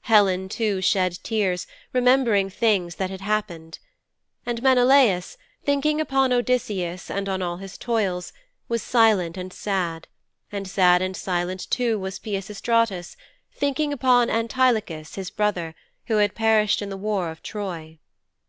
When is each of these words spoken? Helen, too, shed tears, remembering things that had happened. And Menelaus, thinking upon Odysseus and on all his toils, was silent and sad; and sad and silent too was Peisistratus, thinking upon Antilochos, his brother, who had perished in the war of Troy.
Helen, 0.00 0.48
too, 0.48 0.80
shed 0.80 1.20
tears, 1.22 1.68
remembering 1.92 2.50
things 2.50 2.96
that 2.96 3.10
had 3.10 3.20
happened. 3.20 3.78
And 4.44 4.60
Menelaus, 4.60 5.36
thinking 5.62 6.00
upon 6.00 6.32
Odysseus 6.32 7.08
and 7.08 7.28
on 7.28 7.42
all 7.42 7.58
his 7.58 7.78
toils, 7.78 8.32
was 8.68 8.82
silent 8.82 9.36
and 9.36 9.52
sad; 9.52 10.08
and 10.50 10.66
sad 10.66 11.00
and 11.00 11.16
silent 11.16 11.64
too 11.70 11.96
was 11.96 12.18
Peisistratus, 12.18 13.16
thinking 13.54 13.92
upon 13.92 14.28
Antilochos, 14.30 15.14
his 15.14 15.30
brother, 15.30 15.76
who 16.08 16.16
had 16.16 16.34
perished 16.34 16.82
in 16.82 16.88
the 16.90 16.96
war 16.96 17.30
of 17.30 17.40
Troy. 17.40 18.00